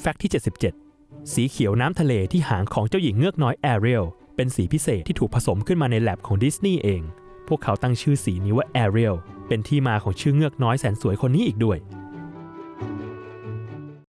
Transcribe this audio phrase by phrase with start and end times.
[0.00, 0.32] fact ที่
[0.82, 4.04] 77 สีเขียวน้ำทะเลที่หางของเจ้าหญิงเงือกน้อยแอเรียล
[4.36, 7.02] เป็นสีพิเศษที่ถูกผสมขึ้นมาในแลบของดิสนีย์เอง
[7.48, 9.16] พวกเขาตั้งชื่อสีนี้ว่าแอเรียล
[9.48, 11.78] เป็นที่มาของชื่อเงือกน้อยแสนสวยคนนี้อีกด้วย